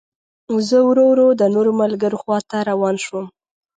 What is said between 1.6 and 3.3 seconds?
ملګرو خوا ته روان شوم.